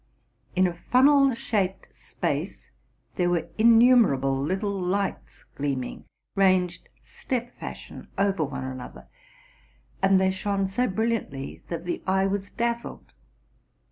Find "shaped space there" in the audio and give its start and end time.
1.35-3.29